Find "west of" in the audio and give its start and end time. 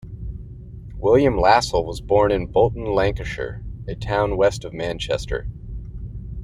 4.35-4.73